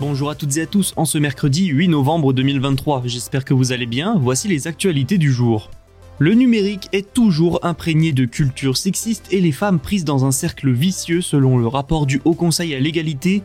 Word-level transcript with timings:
Bonjour 0.00 0.30
à 0.30 0.34
toutes 0.34 0.56
et 0.56 0.62
à 0.62 0.66
tous, 0.66 0.94
en 0.96 1.04
ce 1.04 1.18
mercredi 1.18 1.66
8 1.66 1.88
novembre 1.88 2.32
2023, 2.32 3.02
j'espère 3.04 3.44
que 3.44 3.52
vous 3.52 3.72
allez 3.72 3.84
bien, 3.84 4.16
voici 4.18 4.48
les 4.48 4.66
actualités 4.66 5.18
du 5.18 5.30
jour. 5.30 5.70
Le 6.18 6.32
numérique 6.32 6.88
est 6.92 7.12
toujours 7.12 7.62
imprégné 7.66 8.12
de 8.12 8.24
culture 8.24 8.78
sexiste 8.78 9.26
et 9.30 9.42
les 9.42 9.52
femmes 9.52 9.78
prises 9.78 10.06
dans 10.06 10.24
un 10.24 10.30
cercle 10.30 10.70
vicieux 10.70 11.20
selon 11.20 11.58
le 11.58 11.66
rapport 11.66 12.06
du 12.06 12.22
Haut 12.24 12.32
Conseil 12.32 12.74
à 12.74 12.80
l'égalité. 12.80 13.42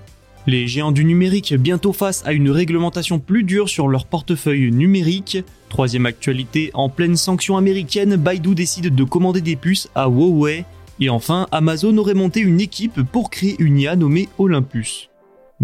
Les 0.47 0.65
géants 0.65 0.93
du 0.93 1.03
numérique 1.03 1.53
bientôt 1.55 1.91
face 1.91 2.23
à 2.25 2.31
une 2.31 2.49
réglementation 2.49 3.19
plus 3.19 3.43
dure 3.43 3.67
sur 3.67 3.89
leur 3.89 4.05
portefeuille 4.05 4.71
numérique. 4.71 5.39
Troisième 5.67 6.05
actualité, 6.05 6.71
en 6.73 6.87
pleine 6.87 7.17
sanction 7.17 7.57
américaine, 7.57 8.15
Baidu 8.15 8.55
décide 8.55 8.95
de 8.95 9.03
commander 9.03 9.41
des 9.41 9.57
puces 9.57 9.89
à 9.93 10.07
Huawei. 10.07 10.63
Et 11.01 11.09
enfin, 11.09 11.47
Amazon 11.51 11.97
aurait 11.97 12.13
monté 12.13 12.39
une 12.39 12.61
équipe 12.61 13.01
pour 13.11 13.29
créer 13.29 13.57
une 13.59 13.77
IA 13.77 13.97
nommée 13.97 14.29
Olympus. 14.37 15.09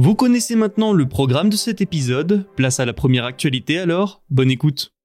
Vous 0.03 0.15
connaissez 0.15 0.55
maintenant 0.55 0.93
le 0.93 1.07
programme 1.07 1.51
de 1.51 1.55
cet 1.55 1.79
épisode, 1.79 2.47
place 2.55 2.79
à 2.79 2.85
la 2.85 2.93
première 2.93 3.25
actualité 3.25 3.77
alors, 3.77 4.23
bonne 4.31 4.49
écoute. 4.49 4.95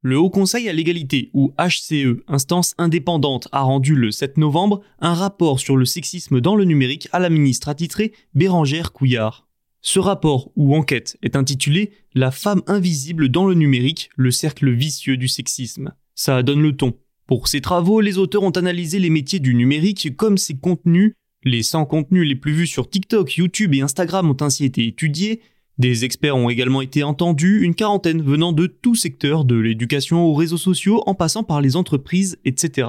Le 0.00 0.16
Haut 0.16 0.30
Conseil 0.30 0.68
à 0.68 0.72
l'égalité, 0.72 1.32
ou 1.34 1.52
HCE, 1.58 2.22
instance 2.28 2.76
indépendante, 2.78 3.48
a 3.50 3.62
rendu 3.62 3.96
le 3.96 4.12
7 4.12 4.36
novembre 4.36 4.80
un 5.00 5.12
rapport 5.12 5.58
sur 5.58 5.76
le 5.76 5.84
sexisme 5.84 6.40
dans 6.40 6.54
le 6.54 6.62
numérique 6.62 7.08
à 7.10 7.18
la 7.18 7.30
ministre 7.30 7.68
attitrée 7.68 8.12
Bérangère 8.34 8.92
Couillard. 8.92 9.48
Ce 9.80 9.98
rapport, 9.98 10.52
ou 10.54 10.76
enquête, 10.76 11.18
est 11.20 11.34
intitulé 11.34 11.90
La 12.14 12.30
femme 12.30 12.62
invisible 12.68 13.28
dans 13.28 13.44
le 13.44 13.54
numérique, 13.54 14.10
le 14.14 14.30
cercle 14.30 14.70
vicieux 14.70 15.16
du 15.16 15.26
sexisme. 15.26 15.94
Ça 16.14 16.44
donne 16.44 16.62
le 16.62 16.76
ton. 16.76 16.94
Pour 17.30 17.46
ces 17.46 17.60
travaux, 17.60 18.00
les 18.00 18.18
auteurs 18.18 18.42
ont 18.42 18.50
analysé 18.50 18.98
les 18.98 19.08
métiers 19.08 19.38
du 19.38 19.54
numérique 19.54 20.16
comme 20.16 20.36
ses 20.36 20.56
contenus. 20.56 21.14
Les 21.44 21.62
100 21.62 21.84
contenus 21.84 22.26
les 22.26 22.34
plus 22.34 22.50
vus 22.50 22.66
sur 22.66 22.90
TikTok, 22.90 23.36
YouTube 23.36 23.72
et 23.72 23.82
Instagram 23.82 24.28
ont 24.28 24.36
ainsi 24.40 24.64
été 24.64 24.84
étudiés. 24.84 25.40
Des 25.78 26.04
experts 26.04 26.34
ont 26.36 26.48
également 26.48 26.80
été 26.80 27.04
entendus, 27.04 27.62
une 27.62 27.76
quarantaine 27.76 28.20
venant 28.20 28.52
de 28.52 28.66
tout 28.66 28.96
secteur, 28.96 29.44
de 29.44 29.54
l'éducation 29.54 30.24
aux 30.24 30.34
réseaux 30.34 30.56
sociaux 30.56 31.04
en 31.06 31.14
passant 31.14 31.44
par 31.44 31.60
les 31.60 31.76
entreprises, 31.76 32.36
etc. 32.44 32.88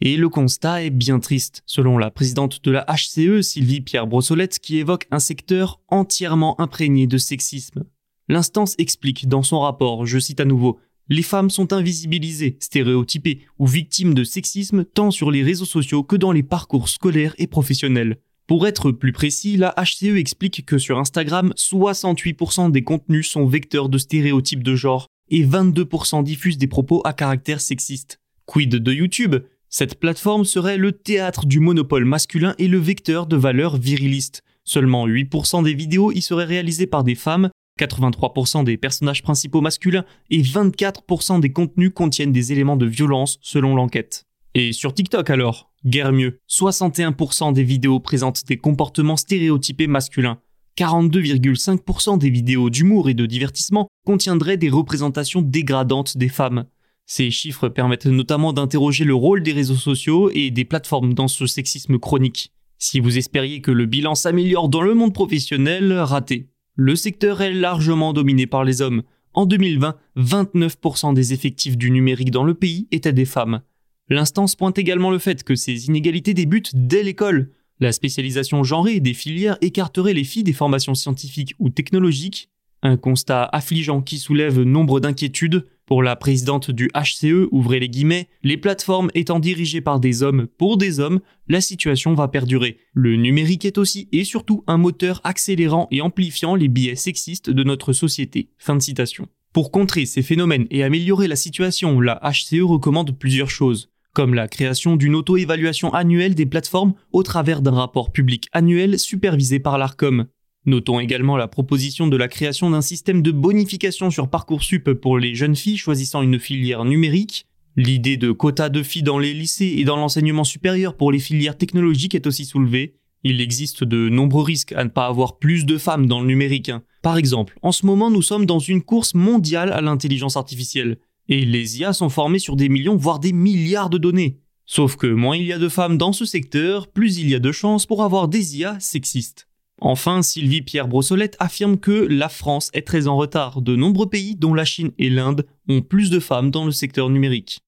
Et 0.00 0.16
le 0.16 0.28
constat 0.28 0.84
est 0.84 0.90
bien 0.90 1.18
triste, 1.18 1.64
selon 1.66 1.98
la 1.98 2.12
présidente 2.12 2.62
de 2.62 2.70
la 2.70 2.86
HCE, 2.86 3.42
Sylvie 3.42 3.80
Pierre 3.80 4.06
Brossolette, 4.06 4.60
qui 4.60 4.78
évoque 4.78 5.08
un 5.10 5.18
secteur 5.18 5.80
entièrement 5.88 6.60
imprégné 6.60 7.08
de 7.08 7.18
sexisme. 7.18 7.82
L'instance 8.28 8.76
explique 8.78 9.26
dans 9.26 9.42
son 9.42 9.58
rapport, 9.58 10.06
je 10.06 10.20
cite 10.20 10.38
à 10.38 10.44
nouveau, 10.44 10.78
les 11.10 11.22
femmes 11.22 11.50
sont 11.50 11.72
invisibilisées, 11.72 12.56
stéréotypées 12.60 13.40
ou 13.58 13.66
victimes 13.66 14.14
de 14.14 14.22
sexisme 14.22 14.84
tant 14.84 15.10
sur 15.10 15.32
les 15.32 15.42
réseaux 15.42 15.64
sociaux 15.64 16.04
que 16.04 16.14
dans 16.14 16.30
les 16.30 16.44
parcours 16.44 16.88
scolaires 16.88 17.34
et 17.36 17.48
professionnels. 17.48 18.18
Pour 18.46 18.66
être 18.66 18.92
plus 18.92 19.12
précis, 19.12 19.56
la 19.56 19.74
HCE 19.76 20.16
explique 20.16 20.64
que 20.64 20.78
sur 20.78 20.98
Instagram, 20.98 21.52
68% 21.56 22.70
des 22.70 22.84
contenus 22.84 23.28
sont 23.28 23.46
vecteurs 23.46 23.88
de 23.88 23.98
stéréotypes 23.98 24.62
de 24.62 24.76
genre 24.76 25.08
et 25.30 25.44
22% 25.44 26.22
diffusent 26.22 26.58
des 26.58 26.66
propos 26.68 27.02
à 27.04 27.12
caractère 27.12 27.60
sexiste. 27.60 28.20
Quid 28.46 28.76
de 28.76 28.92
YouTube? 28.92 29.36
Cette 29.68 30.00
plateforme 30.00 30.44
serait 30.44 30.78
le 30.78 30.92
théâtre 30.92 31.46
du 31.46 31.60
monopole 31.60 32.04
masculin 32.04 32.54
et 32.58 32.66
le 32.66 32.78
vecteur 32.78 33.26
de 33.26 33.36
valeurs 33.36 33.76
virilistes. 33.76 34.42
Seulement 34.64 35.06
8% 35.08 35.64
des 35.64 35.74
vidéos 35.74 36.12
y 36.12 36.22
seraient 36.22 36.44
réalisées 36.44 36.86
par 36.86 37.02
des 37.02 37.14
femmes 37.14 37.50
83% 37.80 38.64
des 38.64 38.76
personnages 38.76 39.22
principaux 39.22 39.60
masculins 39.60 40.04
et 40.30 40.42
24% 40.42 41.40
des 41.40 41.52
contenus 41.52 41.92
contiennent 41.94 42.32
des 42.32 42.52
éléments 42.52 42.76
de 42.76 42.86
violence 42.86 43.38
selon 43.40 43.74
l'enquête. 43.74 44.26
Et 44.54 44.72
sur 44.72 44.92
TikTok 44.92 45.30
alors 45.30 45.70
Guère 45.86 46.12
mieux, 46.12 46.40
61% 46.50 47.54
des 47.54 47.64
vidéos 47.64 48.00
présentent 48.00 48.46
des 48.46 48.58
comportements 48.58 49.16
stéréotypés 49.16 49.86
masculins. 49.86 50.38
42,5% 50.76 52.18
des 52.18 52.30
vidéos 52.30 52.68
d'humour 52.68 53.08
et 53.08 53.14
de 53.14 53.26
divertissement 53.26 53.88
contiendraient 54.04 54.56
des 54.56 54.68
représentations 54.68 55.40
dégradantes 55.40 56.18
des 56.18 56.28
femmes. 56.28 56.66
Ces 57.06 57.30
chiffres 57.30 57.68
permettent 57.68 58.06
notamment 58.06 58.52
d'interroger 58.52 59.04
le 59.04 59.14
rôle 59.14 59.42
des 59.42 59.52
réseaux 59.52 59.74
sociaux 59.74 60.30
et 60.32 60.50
des 60.50 60.64
plateformes 60.64 61.14
dans 61.14 61.28
ce 61.28 61.46
sexisme 61.46 61.98
chronique. 61.98 62.52
Si 62.78 63.00
vous 63.00 63.18
espériez 63.18 63.60
que 63.62 63.70
le 63.70 63.86
bilan 63.86 64.14
s'améliore 64.14 64.68
dans 64.68 64.82
le 64.82 64.94
monde 64.94 65.12
professionnel, 65.12 65.92
raté 65.92 66.48
le 66.82 66.96
secteur 66.96 67.42
est 67.42 67.52
largement 67.52 68.14
dominé 68.14 68.46
par 68.46 68.64
les 68.64 68.80
hommes. 68.80 69.02
En 69.34 69.44
2020, 69.44 69.96
29% 70.16 71.12
des 71.12 71.34
effectifs 71.34 71.76
du 71.76 71.90
numérique 71.90 72.30
dans 72.30 72.42
le 72.42 72.54
pays 72.54 72.88
étaient 72.90 73.12
des 73.12 73.26
femmes. 73.26 73.60
L'instance 74.08 74.56
pointe 74.56 74.78
également 74.78 75.10
le 75.10 75.18
fait 75.18 75.44
que 75.44 75.54
ces 75.54 75.88
inégalités 75.88 76.32
débutent 76.32 76.70
dès 76.74 77.02
l'école. 77.02 77.50
La 77.80 77.92
spécialisation 77.92 78.64
genrée 78.64 78.98
des 79.00 79.12
filières 79.12 79.58
écarterait 79.60 80.14
les 80.14 80.24
filles 80.24 80.42
des 80.42 80.54
formations 80.54 80.94
scientifiques 80.94 81.54
ou 81.58 81.68
technologiques 81.68 82.48
un 82.82 82.96
constat 82.96 83.44
affligeant 83.52 84.00
qui 84.00 84.16
soulève 84.16 84.62
nombre 84.62 85.00
d'inquiétudes. 85.00 85.66
Pour 85.90 86.04
la 86.04 86.14
présidente 86.14 86.70
du 86.70 86.88
HCE, 86.94 87.48
ouvrez 87.50 87.80
les 87.80 87.88
guillemets, 87.88 88.28
les 88.44 88.56
plateformes 88.56 89.10
étant 89.12 89.40
dirigées 89.40 89.80
par 89.80 89.98
des 89.98 90.22
hommes 90.22 90.46
pour 90.56 90.76
des 90.76 91.00
hommes, 91.00 91.18
la 91.48 91.60
situation 91.60 92.14
va 92.14 92.28
perdurer. 92.28 92.78
Le 92.94 93.16
numérique 93.16 93.64
est 93.64 93.76
aussi 93.76 94.08
et 94.12 94.22
surtout 94.22 94.62
un 94.68 94.76
moteur 94.76 95.20
accélérant 95.24 95.88
et 95.90 96.00
amplifiant 96.00 96.54
les 96.54 96.68
biais 96.68 96.94
sexistes 96.94 97.50
de 97.50 97.64
notre 97.64 97.92
société. 97.92 98.50
Fin 98.56 98.76
de 98.76 98.82
citation. 98.82 99.26
Pour 99.52 99.72
contrer 99.72 100.06
ces 100.06 100.22
phénomènes 100.22 100.68
et 100.70 100.84
améliorer 100.84 101.26
la 101.26 101.34
situation, 101.34 101.98
la 101.98 102.20
HCE 102.22 102.62
recommande 102.62 103.18
plusieurs 103.18 103.50
choses, 103.50 103.90
comme 104.12 104.34
la 104.34 104.46
création 104.46 104.94
d'une 104.94 105.16
auto-évaluation 105.16 105.92
annuelle 105.92 106.36
des 106.36 106.46
plateformes 106.46 106.94
au 107.10 107.24
travers 107.24 107.62
d'un 107.62 107.74
rapport 107.74 108.12
public 108.12 108.46
annuel 108.52 108.96
supervisé 108.96 109.58
par 109.58 109.76
l'ARCOM, 109.76 110.26
Notons 110.66 111.00
également 111.00 111.38
la 111.38 111.48
proposition 111.48 112.06
de 112.06 112.18
la 112.18 112.28
création 112.28 112.68
d'un 112.68 112.82
système 112.82 113.22
de 113.22 113.30
bonification 113.30 114.10
sur 114.10 114.28
Parcoursup 114.28 114.92
pour 114.92 115.18
les 115.18 115.34
jeunes 115.34 115.56
filles 115.56 115.78
choisissant 115.78 116.20
une 116.20 116.38
filière 116.38 116.84
numérique. 116.84 117.46
L'idée 117.76 118.18
de 118.18 118.30
quotas 118.30 118.68
de 118.68 118.82
filles 118.82 119.02
dans 119.02 119.18
les 119.18 119.32
lycées 119.32 119.74
et 119.78 119.84
dans 119.84 119.96
l'enseignement 119.96 120.44
supérieur 120.44 120.96
pour 120.96 121.12
les 121.12 121.18
filières 121.18 121.56
technologiques 121.56 122.14
est 122.14 122.26
aussi 122.26 122.44
soulevée. 122.44 122.96
Il 123.24 123.40
existe 123.40 123.84
de 123.84 124.10
nombreux 124.10 124.44
risques 124.44 124.72
à 124.72 124.84
ne 124.84 124.90
pas 124.90 125.06
avoir 125.06 125.38
plus 125.38 125.64
de 125.64 125.78
femmes 125.78 126.06
dans 126.06 126.20
le 126.20 126.26
numérique. 126.26 126.72
Par 127.02 127.16
exemple, 127.16 127.58
en 127.62 127.72
ce 127.72 127.86
moment 127.86 128.10
nous 128.10 128.22
sommes 128.22 128.44
dans 128.44 128.58
une 128.58 128.82
course 128.82 129.14
mondiale 129.14 129.72
à 129.72 129.80
l'intelligence 129.80 130.36
artificielle, 130.36 130.98
et 131.28 131.46
les 131.46 131.80
IA 131.80 131.94
sont 131.94 132.10
formées 132.10 132.38
sur 132.38 132.56
des 132.56 132.68
millions 132.68 132.96
voire 132.96 133.18
des 133.18 133.32
milliards 133.32 133.90
de 133.90 133.98
données. 133.98 134.40
Sauf 134.66 134.96
que 134.96 135.06
moins 135.06 135.36
il 135.36 135.46
y 135.46 135.52
a 135.52 135.58
de 135.58 135.68
femmes 135.68 135.96
dans 135.96 136.12
ce 136.12 136.26
secteur, 136.26 136.88
plus 136.88 137.18
il 137.18 137.30
y 137.30 137.34
a 137.34 137.38
de 137.38 137.52
chances 137.52 137.86
pour 137.86 138.04
avoir 138.04 138.28
des 138.28 138.58
IA 138.58 138.78
sexistes. 138.78 139.49
Enfin, 139.80 140.22
Sylvie 140.22 140.62
Pierre 140.62 140.88
Brossolette 140.88 141.36
affirme 141.38 141.78
que 141.78 141.90
la 141.90 142.28
France 142.28 142.70
est 142.74 142.86
très 142.86 143.06
en 143.06 143.16
retard. 143.16 143.62
De 143.62 143.76
nombreux 143.76 144.10
pays, 144.10 144.36
dont 144.36 144.52
la 144.52 144.66
Chine 144.66 144.90
et 144.98 145.08
l'Inde, 145.08 145.46
ont 145.68 145.80
plus 145.80 146.10
de 146.10 146.20
femmes 146.20 146.50
dans 146.50 146.66
le 146.66 146.72
secteur 146.72 147.08
numérique. 147.08 147.60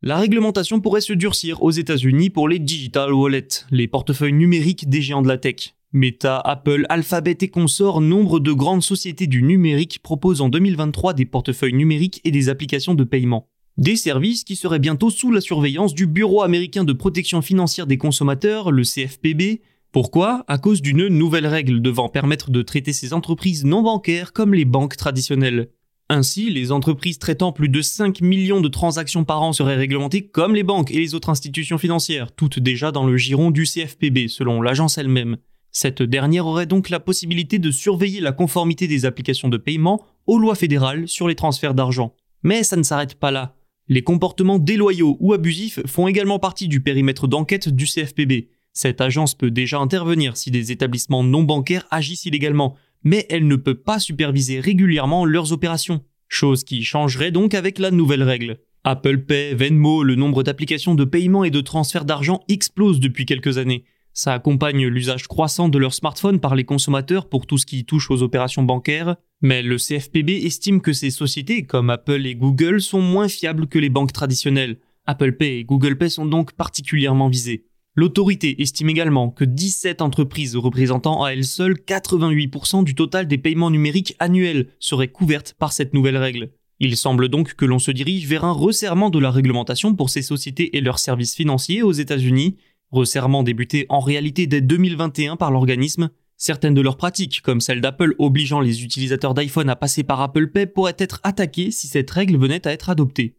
La 0.00 0.18
réglementation 0.18 0.80
pourrait 0.80 1.00
se 1.00 1.12
durcir 1.12 1.62
aux 1.62 1.70
États-Unis 1.70 2.30
pour 2.30 2.48
les 2.48 2.58
digital 2.58 3.12
wallets, 3.12 3.64
les 3.70 3.88
portefeuilles 3.88 4.34
numériques 4.34 4.88
des 4.88 5.00
géants 5.00 5.22
de 5.22 5.28
la 5.28 5.38
tech. 5.38 5.74
Meta, 5.92 6.38
Apple, 6.40 6.86
Alphabet 6.88 7.38
et 7.40 7.48
consorts, 7.48 8.00
nombre 8.00 8.40
de 8.40 8.52
grandes 8.52 8.82
sociétés 8.82 9.26
du 9.26 9.42
numérique 9.42 10.00
proposent 10.02 10.40
en 10.40 10.48
2023 10.48 11.14
des 11.14 11.24
portefeuilles 11.24 11.72
numériques 11.72 12.20
et 12.24 12.30
des 12.30 12.48
applications 12.48 12.94
de 12.94 13.04
paiement. 13.04 13.48
Des 13.76 13.96
services 13.96 14.44
qui 14.44 14.54
seraient 14.54 14.78
bientôt 14.78 15.10
sous 15.10 15.32
la 15.32 15.40
surveillance 15.40 15.94
du 15.94 16.06
Bureau 16.06 16.42
américain 16.42 16.84
de 16.84 16.92
protection 16.92 17.42
financière 17.42 17.88
des 17.88 17.98
consommateurs, 17.98 18.70
le 18.70 18.84
CFPB. 18.84 19.62
Pourquoi? 19.90 20.44
À 20.46 20.58
cause 20.58 20.80
d'une 20.80 21.08
nouvelle 21.08 21.48
règle 21.48 21.82
devant 21.82 22.08
permettre 22.08 22.52
de 22.52 22.62
traiter 22.62 22.92
ces 22.92 23.12
entreprises 23.12 23.64
non 23.64 23.82
bancaires 23.82 24.32
comme 24.32 24.54
les 24.54 24.64
banques 24.64 24.96
traditionnelles. 24.96 25.70
Ainsi, 26.08 26.50
les 26.50 26.70
entreprises 26.70 27.18
traitant 27.18 27.50
plus 27.50 27.68
de 27.68 27.82
5 27.82 28.20
millions 28.20 28.60
de 28.60 28.68
transactions 28.68 29.24
par 29.24 29.42
an 29.42 29.52
seraient 29.52 29.74
réglementées 29.74 30.28
comme 30.28 30.54
les 30.54 30.62
banques 30.62 30.92
et 30.92 30.98
les 30.98 31.16
autres 31.16 31.30
institutions 31.30 31.78
financières, 31.78 32.30
toutes 32.30 32.60
déjà 32.60 32.92
dans 32.92 33.06
le 33.06 33.16
giron 33.16 33.50
du 33.50 33.64
CFPB 33.64 34.28
selon 34.28 34.62
l'agence 34.62 34.98
elle-même. 34.98 35.38
Cette 35.72 36.02
dernière 36.02 36.46
aurait 36.46 36.66
donc 36.66 36.90
la 36.90 37.00
possibilité 37.00 37.58
de 37.58 37.72
surveiller 37.72 38.20
la 38.20 38.30
conformité 38.30 38.86
des 38.86 39.04
applications 39.04 39.48
de 39.48 39.56
paiement 39.56 40.04
aux 40.28 40.38
lois 40.38 40.54
fédérales 40.54 41.08
sur 41.08 41.26
les 41.26 41.34
transferts 41.34 41.74
d'argent. 41.74 42.14
Mais 42.44 42.62
ça 42.62 42.76
ne 42.76 42.84
s'arrête 42.84 43.16
pas 43.16 43.32
là. 43.32 43.56
Les 43.88 44.02
comportements 44.02 44.58
déloyaux 44.58 45.18
ou 45.20 45.34
abusifs 45.34 45.80
font 45.86 46.08
également 46.08 46.38
partie 46.38 46.68
du 46.68 46.80
périmètre 46.80 47.28
d'enquête 47.28 47.68
du 47.68 47.84
CFPB. 47.84 48.48
Cette 48.72 49.02
agence 49.02 49.34
peut 49.34 49.50
déjà 49.50 49.78
intervenir 49.78 50.38
si 50.38 50.50
des 50.50 50.72
établissements 50.72 51.22
non 51.22 51.42
bancaires 51.42 51.86
agissent 51.90 52.24
illégalement, 52.24 52.76
mais 53.02 53.26
elle 53.28 53.46
ne 53.46 53.56
peut 53.56 53.74
pas 53.74 53.98
superviser 53.98 54.58
régulièrement 54.58 55.26
leurs 55.26 55.52
opérations. 55.52 56.02
Chose 56.28 56.64
qui 56.64 56.82
changerait 56.82 57.30
donc 57.30 57.52
avec 57.52 57.78
la 57.78 57.90
nouvelle 57.90 58.22
règle. 58.22 58.58
Apple 58.84 59.18
Pay, 59.18 59.54
Venmo, 59.54 60.02
le 60.02 60.14
nombre 60.14 60.42
d'applications 60.42 60.94
de 60.94 61.04
paiement 61.04 61.44
et 61.44 61.50
de 61.50 61.60
transferts 61.60 62.06
d'argent 62.06 62.42
explose 62.48 63.00
depuis 63.00 63.26
quelques 63.26 63.58
années. 63.58 63.84
Ça 64.16 64.32
accompagne 64.32 64.86
l'usage 64.86 65.26
croissant 65.26 65.68
de 65.68 65.76
leurs 65.76 65.92
smartphones 65.92 66.38
par 66.38 66.54
les 66.54 66.62
consommateurs 66.62 67.28
pour 67.28 67.48
tout 67.48 67.58
ce 67.58 67.66
qui 67.66 67.84
touche 67.84 68.12
aux 68.12 68.22
opérations 68.22 68.62
bancaires, 68.62 69.16
mais 69.42 69.60
le 69.60 69.76
CFPB 69.76 70.44
estime 70.44 70.80
que 70.80 70.92
ces 70.92 71.10
sociétés 71.10 71.66
comme 71.66 71.90
Apple 71.90 72.24
et 72.24 72.36
Google 72.36 72.80
sont 72.80 73.02
moins 73.02 73.26
fiables 73.26 73.66
que 73.66 73.80
les 73.80 73.88
banques 73.88 74.12
traditionnelles. 74.12 74.78
Apple 75.06 75.32
Pay 75.32 75.58
et 75.58 75.64
Google 75.64 75.98
Pay 75.98 76.10
sont 76.10 76.26
donc 76.26 76.52
particulièrement 76.52 77.28
visés. 77.28 77.66
L'autorité 77.96 78.62
estime 78.62 78.88
également 78.88 79.30
que 79.30 79.44
17 79.44 80.00
entreprises 80.00 80.56
représentant 80.56 81.24
à 81.24 81.30
elles 81.30 81.44
seules 81.44 81.74
88% 81.74 82.84
du 82.84 82.94
total 82.94 83.26
des 83.26 83.38
paiements 83.38 83.70
numériques 83.70 84.14
annuels 84.20 84.68
seraient 84.78 85.08
couvertes 85.08 85.56
par 85.58 85.72
cette 85.72 85.92
nouvelle 85.92 86.16
règle. 86.16 86.52
Il 86.78 86.96
semble 86.96 87.28
donc 87.28 87.54
que 87.54 87.64
l'on 87.64 87.78
se 87.78 87.90
dirige 87.90 88.26
vers 88.26 88.44
un 88.44 88.52
resserrement 88.52 89.10
de 89.10 89.18
la 89.18 89.30
réglementation 89.30 89.94
pour 89.94 90.10
ces 90.10 90.22
sociétés 90.22 90.76
et 90.76 90.80
leurs 90.80 90.98
services 90.98 91.34
financiers 91.34 91.82
aux 91.82 91.92
États-Unis, 91.92 92.56
Resserrement 92.94 93.42
débuté 93.42 93.86
en 93.88 93.98
réalité 93.98 94.46
dès 94.46 94.60
2021 94.60 95.34
par 95.34 95.50
l'organisme, 95.50 96.10
certaines 96.36 96.74
de 96.74 96.80
leurs 96.80 96.96
pratiques, 96.96 97.42
comme 97.42 97.60
celle 97.60 97.80
d'Apple 97.80 98.14
obligeant 98.20 98.60
les 98.60 98.84
utilisateurs 98.84 99.34
d'iPhone 99.34 99.68
à 99.68 99.74
passer 99.74 100.04
par 100.04 100.20
Apple 100.20 100.46
Pay, 100.46 100.66
pourraient 100.66 100.94
être 100.98 101.18
attaquées 101.24 101.72
si 101.72 101.88
cette 101.88 102.08
règle 102.12 102.36
venait 102.36 102.64
à 102.68 102.70
être 102.70 102.90
adoptée. 102.90 103.34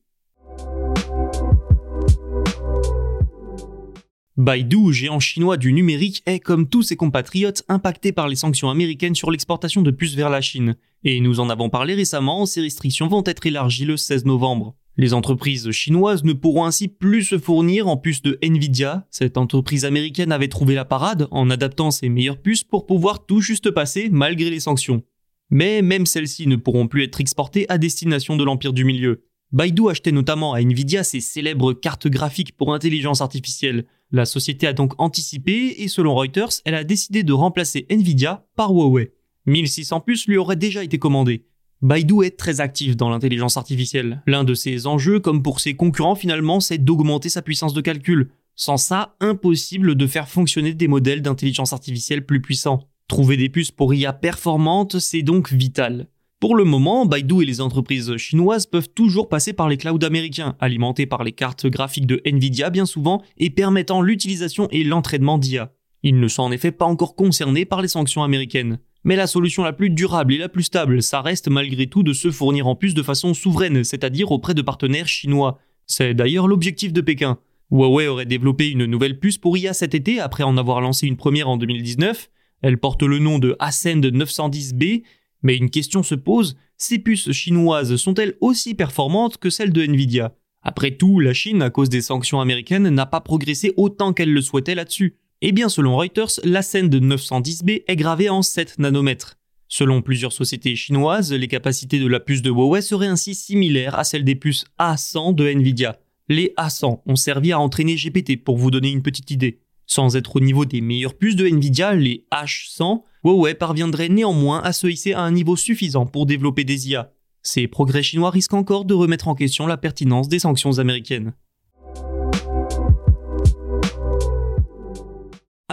Baidu, 4.36 4.92
géant 4.92 5.22
chinois 5.22 5.56
du 5.56 5.72
numérique, 5.72 6.22
est, 6.26 6.42
comme 6.42 6.68
tous 6.68 6.84
ses 6.84 6.98
compatriotes, 6.98 7.64
impacté 7.70 8.12
par 8.12 8.28
les 8.28 8.36
sanctions 8.36 8.70
américaines 8.70 9.16
sur 9.16 9.32
l'exportation 9.32 9.82
de 9.82 9.92
puces 9.92 10.16
vers 10.16 10.30
la 10.30 10.42
Chine. 10.42 10.76
Et 11.06 11.22
nous 11.22 11.40
en 11.40 11.50
avons 11.50 11.70
parlé 11.70 11.94
récemment, 11.94 12.46
ces 12.46 12.60
restrictions 12.60 13.08
vont 13.08 13.24
être 13.26 13.46
élargies 13.46 13.86
le 13.86 13.96
16 13.96 14.26
novembre. 14.26 14.76
Les 14.98 15.14
entreprises 15.14 15.72
chinoises 15.72 16.24
ne 16.24 16.32
pourront 16.32 16.64
ainsi 16.64 16.88
plus 16.88 17.24
se 17.24 17.38
fournir 17.38 17.88
en 17.90 17.98
puces 17.98 18.22
de 18.22 18.40
Nvidia. 18.42 19.06
Cette 19.12 19.38
entreprise 19.38 19.84
américaine 19.84 20.32
avait 20.32 20.48
trouvé 20.48 20.74
la 20.74 20.86
parade 20.86 21.28
en 21.32 21.50
adaptant 21.50 21.92
ses 21.92 22.08
meilleures 22.08 22.42
puces 22.42 22.64
pour 22.64 22.86
pouvoir 22.86 23.26
tout 23.26 23.42
juste 23.42 23.72
passer 23.72 24.08
malgré 24.10 24.50
les 24.50 24.62
sanctions. 24.62 25.04
Mais 25.50 25.82
même 25.82 26.06
celles-ci 26.06 26.48
ne 26.48 26.56
pourront 26.56 26.88
plus 26.88 27.04
être 27.04 27.20
exportées 27.20 27.66
à 27.68 27.78
destination 27.78 28.38
de 28.38 28.46
l'Empire 28.46 28.72
du 28.72 28.86
Milieu. 28.86 29.26
Baidu 29.52 29.90
achetait 29.90 30.14
notamment 30.14 30.54
à 30.54 30.62
Nvidia 30.62 31.04
ses 31.04 31.20
célèbres 31.20 31.74
cartes 31.74 32.08
graphiques 32.08 32.56
pour 32.56 32.74
intelligence 32.74 33.20
artificielle. 33.20 33.86
La 34.12 34.26
société 34.26 34.66
a 34.66 34.74
donc 34.74 34.94
anticipé 34.98 35.76
et 35.78 35.90
selon 35.90 36.16
Reuters, 36.16 36.62
elle 36.64 36.76
a 36.76 36.86
décidé 36.86 37.24
de 37.24 37.34
remplacer 37.34 37.86
Nvidia 37.90 38.46
par 38.56 38.72
Huawei. 38.72 39.14
1600 39.46 40.00
puces 40.02 40.28
lui 40.28 40.38
auraient 40.38 40.56
déjà 40.56 40.84
été 40.84 40.98
commandées. 40.98 41.46
Baidu 41.86 42.24
est 42.24 42.36
très 42.36 42.62
actif 42.62 42.98
dans 42.98 43.12
l'intelligence 43.12 43.58
artificielle. 43.58 44.24
L'un 44.26 44.44
de 44.44 44.56
ses 44.56 44.88
enjeux, 44.88 45.20
comme 45.20 45.44
pour 45.44 45.60
ses 45.60 45.76
concurrents 45.76 46.16
finalement, 46.16 46.60
c'est 46.60 46.84
d'augmenter 46.84 47.30
sa 47.30 47.44
puissance 47.44 47.76
de 47.76 47.82
calcul. 47.82 48.32
Sans 48.56 48.78
ça, 48.78 49.16
impossible 49.20 49.94
de 49.94 50.08
faire 50.08 50.28
fonctionner 50.28 50.74
des 50.74 50.88
modèles 50.88 51.22
d'intelligence 51.22 51.74
artificielle 51.74 52.26
plus 52.26 52.42
puissants. 52.42 52.88
Trouver 53.08 53.38
des 53.38 53.50
puces 53.50 53.70
pour 53.70 53.94
IA 53.94 54.14
performantes, 54.14 54.98
c'est 54.98 55.22
donc 55.22 55.54
vital. 55.54 56.08
Pour 56.40 56.56
le 56.56 56.64
moment, 56.64 57.06
Baidu 57.06 57.44
et 57.44 57.46
les 57.46 57.62
entreprises 57.62 58.18
chinoises 58.18 58.66
peuvent 58.66 58.90
toujours 58.90 59.30
passer 59.30 59.54
par 59.54 59.70
les 59.70 59.78
clouds 59.78 60.04
américains, 60.04 60.56
alimentés 60.60 61.06
par 61.06 61.24
les 61.24 61.34
cartes 61.34 61.68
graphiques 61.68 62.08
de 62.08 62.20
Nvidia 62.26 62.72
bien 62.72 62.88
souvent 62.88 63.22
et 63.38 63.52
permettant 63.52 64.02
l'utilisation 64.02 64.68
et 64.72 64.84
l'entraînement 64.84 65.38
d'IA. 65.38 65.72
Ils 66.02 66.20
ne 66.20 66.28
sont 66.28 66.42
en 66.42 66.52
effet 66.52 66.72
pas 66.72 66.86
encore 66.86 67.16
concernés 67.16 67.66
par 67.66 67.84
les 67.84 67.90
sanctions 67.90 68.24
américaines. 68.24 68.80
Mais 69.06 69.16
la 69.16 69.28
solution 69.28 69.64
la 69.64 69.72
plus 69.72 69.92
durable 69.92 70.34
et 70.34 70.40
la 70.40 70.50
plus 70.50 70.64
stable, 70.64 71.04
ça 71.04 71.22
reste 71.22 71.48
malgré 71.48 71.86
tout 71.86 72.02
de 72.02 72.12
se 72.12 72.32
fournir 72.32 72.66
en 72.66 72.76
puces 72.76 72.96
de 72.96 73.04
façon 73.04 73.36
souveraine, 73.36 73.84
c'est-à-dire 73.84 74.32
auprès 74.32 74.56
de 74.56 74.64
partenaires 74.64 75.08
chinois. 75.08 75.60
C'est 75.86 76.16
d'ailleurs 76.16 76.48
l'objectif 76.48 76.92
de 76.92 77.02
Pékin. 77.02 77.38
Huawei 77.70 78.08
aurait 78.08 78.26
développé 78.26 78.72
une 78.72 78.86
nouvelle 78.86 79.20
puce 79.20 79.38
pour 79.38 79.58
IA 79.58 79.74
cet 79.74 79.94
été 79.94 80.20
après 80.20 80.44
en 80.44 80.58
avoir 80.58 80.82
lancé 80.82 81.06
une 81.06 81.18
première 81.18 81.48
en 81.50 81.58
2019. 81.58 82.32
Elle 82.64 82.80
porte 82.80 83.04
le 83.04 83.20
nom 83.20 83.38
de 83.38 83.56
Ascend 83.60 84.04
910B, 84.04 85.04
mais 85.44 85.56
une 85.56 85.70
question 85.70 86.02
se 86.02 86.16
pose, 86.16 86.58
ces 86.78 86.98
puces 86.98 87.32
chinoises 87.32 87.98
sont-elles 87.98 88.36
aussi 88.42 88.74
performantes 88.74 89.38
que 89.38 89.52
celles 89.52 89.72
de 89.72 89.84
Nvidia? 89.84 90.34
Après 90.64 90.92
tout, 90.92 91.20
la 91.20 91.34
Chine, 91.34 91.62
à 91.62 91.70
cause 91.70 91.90
des 91.90 92.02
sanctions 92.02 92.42
américaines, 92.42 92.90
n'a 92.90 93.06
pas 93.06 93.22
progressé 93.22 93.72
autant 93.78 94.14
qu'elle 94.14 94.34
le 94.34 94.42
souhaitait 94.42 94.74
là-dessus. 94.74 95.16
Eh 95.48 95.52
bien, 95.52 95.70
selon 95.70 95.96
Reuters, 95.96 96.40
la 96.44 96.64
scène 96.64 96.90
de 96.90 97.00
910B 97.00 97.84
est 97.88 97.96
gravée 97.96 98.30
en 98.30 98.42
7 98.42 98.80
nanomètres. 98.80 99.38
Selon 99.68 100.02
plusieurs 100.02 100.34
sociétés 100.34 100.76
chinoises, 100.76 101.32
les 101.32 101.48
capacités 101.48 102.00
de 102.00 102.08
la 102.08 102.20
puce 102.20 102.42
de 102.42 102.50
Huawei 102.50 102.82
seraient 102.82 103.06
ainsi 103.06 103.36
similaires 103.36 103.94
à 103.94 104.04
celles 104.04 104.24
des 104.24 104.34
puces 104.34 104.66
A100 104.80 105.36
de 105.36 105.46
Nvidia. 105.46 106.00
Les 106.30 106.52
A100 106.58 107.02
ont 107.06 107.16
servi 107.16 107.52
à 107.52 107.60
entraîner 107.60 107.96
GPT 107.96 108.44
pour 108.44 108.58
vous 108.58 108.72
donner 108.72 108.90
une 108.90 109.04
petite 109.04 109.30
idée. 109.30 109.60
Sans 109.86 110.16
être 110.16 110.36
au 110.36 110.40
niveau 110.40 110.66
des 110.66 110.82
meilleures 110.82 111.14
puces 111.14 111.36
de 111.36 111.46
Nvidia, 111.46 111.94
les 111.94 112.26
H100, 112.32 113.04
Huawei 113.24 113.54
parviendrait 113.54 114.10
néanmoins 114.10 114.62
à 114.64 114.74
se 114.74 114.88
hisser 114.88 115.14
à 115.14 115.22
un 115.22 115.32
niveau 115.32 115.56
suffisant 115.56 116.08
pour 116.08 116.26
développer 116.26 116.64
des 116.64 116.90
IA. 116.90 117.12
Ces 117.44 117.68
progrès 117.68 118.02
chinois 118.02 118.32
risquent 118.32 118.56
encore 118.56 118.86
de 118.86 118.96
remettre 118.96 119.28
en 119.28 119.36
question 119.36 119.68
la 119.68 119.78
pertinence 119.78 120.28
des 120.28 120.40
sanctions 120.40 120.80
américaines. 120.80 121.34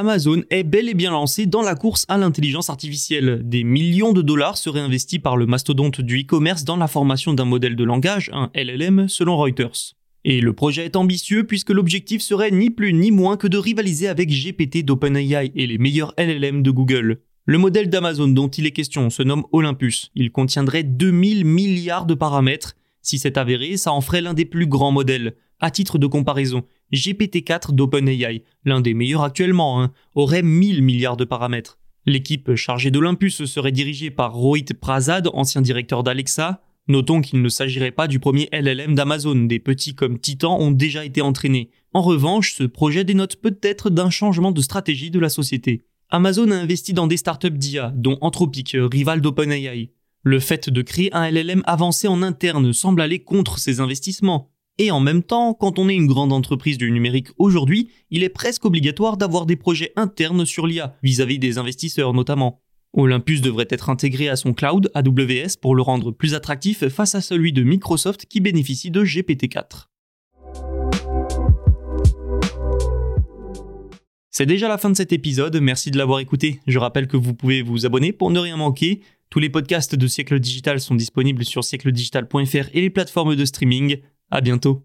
Amazon 0.02 0.42
est 0.50 0.64
bel 0.64 0.88
et 0.88 0.94
bien 0.94 1.12
lancé 1.12 1.47
dans 1.47 1.62
la 1.62 1.76
course 1.76 2.06
à 2.09 2.18
l'intelligence 2.18 2.71
artificielle. 2.71 3.40
Des 3.44 3.62
millions 3.62 4.12
de 4.12 4.21
dollars 4.21 4.56
seraient 4.56 4.80
investis 4.80 5.21
par 5.21 5.37
le 5.37 5.47
mastodonte 5.47 6.00
du 6.00 6.23
e-commerce 6.23 6.64
dans 6.64 6.76
la 6.76 6.88
formation 6.88 7.35
d'un 7.35 7.44
modèle 7.44 7.76
de 7.76 7.85
langage, 7.85 8.28
un 8.32 8.50
LLM, 8.52 9.06
selon 9.06 9.37
Reuters. 9.37 9.94
Et 10.25 10.40
le 10.40 10.52
projet 10.54 10.87
est 10.87 10.97
ambitieux 10.97 11.44
puisque 11.44 11.71
l'objectif 11.71 12.21
serait 12.21 12.50
ni 12.50 12.68
plus 12.68 12.92
ni 12.92 13.12
moins 13.12 13.37
que 13.37 13.47
de 13.47 13.56
rivaliser 13.59 14.09
avec 14.09 14.28
GPT 14.28 14.85
d'OpenAI 14.85 15.52
et 15.54 15.66
les 15.68 15.78
meilleurs 15.78 16.14
LLM 16.18 16.64
de 16.64 16.73
Google. 16.73 17.21
Le 17.44 17.59
modèle 17.59 17.88
d'Amazon 17.88 18.26
dont 18.26 18.49
il 18.49 18.66
est 18.66 18.73
question 18.73 19.09
se 19.09 19.23
nomme 19.23 19.44
Olympus. 19.52 20.11
Il 20.16 20.32
contiendrait 20.32 20.82
2000 20.82 21.44
milliards 21.44 22.06
de 22.06 22.14
paramètres. 22.14 22.75
Si 23.02 23.21
c'est 23.21 23.38
avéré, 23.38 23.76
ça 23.76 23.92
en 23.92 24.00
ferait 24.00 24.21
l'un 24.21 24.35
des 24.35 24.47
plus 24.47 24.66
grands 24.66 24.90
modèles. 24.90 25.37
À 25.61 25.71
titre 25.71 25.97
de 25.97 26.09
comparaison, 26.09 26.64
GPT-4 26.93 27.73
d'OpenAI, 27.73 28.45
l'un 28.65 28.81
des 28.81 28.95
meilleurs 28.95 29.23
actuellement, 29.23 29.83
hein, 29.83 29.93
aurait 30.15 30.43
1000 30.43 30.83
milliards 30.83 31.17
de 31.17 31.25
paramètres. 31.25 31.79
L'équipe 32.05 32.55
chargée 32.57 32.91
d'Olympus 32.91 33.45
serait 33.45 33.73
dirigée 33.73 34.11
par 34.11 34.35
Rohit 34.35 34.75
Prasad, 34.75 35.29
ancien 35.33 35.63
directeur 35.63 36.03
d'Alexa. 36.03 36.63
Notons 36.89 37.21
qu'il 37.21 37.41
ne 37.41 37.49
s'agirait 37.49 37.93
pas 37.93 38.09
du 38.09 38.19
premier 38.19 38.49
LLM 38.53 38.97
d'Amazon, 38.97 39.45
des 39.45 39.61
petits 39.61 39.95
comme 39.95 40.19
Titan 40.19 40.59
ont 40.59 40.73
déjà 40.73 41.05
été 41.05 41.23
entraînés. 41.23 41.71
En 41.95 42.03
revanche, 42.03 42.55
ce 42.55 42.65
projet 42.65 43.05
dénote 43.05 43.37
peut-être 43.37 43.89
d'un 43.89 44.11
changement 44.11 44.51
de 44.51 44.61
stratégie 44.61 45.13
de 45.13 45.21
la 45.21 45.29
société. 45.29 45.85
Amazon 46.11 46.51
a 46.51 46.57
investi 46.57 46.93
dans 46.93 47.07
des 47.07 47.17
startups 47.17 47.51
d'IA, 47.51 47.93
dont 47.95 48.19
Anthropic, 48.21 48.77
rival 48.77 49.21
d'OpenAI. 49.21 49.93
Le 50.25 50.41
fait 50.41 50.71
de 50.71 50.83
créer 50.83 51.13
un 51.15 51.31
LLM 51.31 51.63
avancé 51.67 52.09
en 52.09 52.23
interne 52.23 52.73
semble 52.73 53.01
aller 53.01 53.21
contre 53.21 53.59
ces 53.59 53.81
investissements. 53.81 54.51
Et 54.79 54.91
en 54.91 55.00
même 55.00 55.23
temps, 55.23 55.52
quand 55.52 55.79
on 55.79 55.88
est 55.88 55.95
une 55.95 56.07
grande 56.07 56.33
entreprise 56.33 56.79
du 56.79 56.91
numérique 56.91 57.29
aujourd'hui, 57.37 57.91
il 58.11 58.23
est 58.23 58.31
presque 58.31 58.64
obligatoire 58.64 59.19
d'avoir 59.19 59.45
des 59.45 59.57
projets 59.57 59.93
internes 59.97 60.47
sur 60.47 60.67
l'IA, 60.67 60.97
vis-à-vis 61.02 61.38
des 61.38 61.59
investisseurs 61.59 62.14
notamment. 62.14 62.62
Olympus 62.95 63.41
devrait 63.43 63.69
être 63.71 63.91
intégré 63.91 64.29
à 64.29 64.37
son 64.37 64.52
cloud 64.55 64.91
AWS 64.95 65.57
pour 65.61 65.75
le 65.75 65.83
rendre 65.83 66.11
plus 66.11 66.35
attractif 66.35 66.88
face 66.88 67.14
à 67.14 67.21
celui 67.21 67.52
de 67.52 67.62
Microsoft 67.62 68.26
qui 68.26 68.41
bénéficie 68.41 68.91
de 68.91 69.05
GPT-4. 69.05 69.88
C'est 74.31 74.47
déjà 74.47 74.69
la 74.69 74.79
fin 74.79 74.88
de 74.88 74.97
cet 74.97 75.12
épisode, 75.12 75.59
merci 75.61 75.91
de 75.91 75.99
l'avoir 75.99 76.21
écouté. 76.21 76.61
Je 76.67 76.79
rappelle 76.79 77.07
que 77.07 77.19
vous 77.19 77.35
pouvez 77.35 77.61
vous 77.61 77.85
abonner 77.85 78.14
pour 78.14 78.31
ne 78.31 78.38
rien 78.38 78.57
manquer. 78.57 79.02
Tous 79.29 79.38
les 79.38 79.50
podcasts 79.50 79.95
de 79.95 80.07
Siècle 80.07 80.41
Digital 80.41 80.81
sont 80.81 80.95
disponibles 80.95 81.45
sur 81.45 81.64
siècledigital.fr 81.64 82.69
et 82.73 82.81
les 82.81 82.91
plateformes 82.91 83.37
de 83.37 83.45
streaming. 83.45 83.99
À 84.33 84.41
bientôt. 84.41 84.85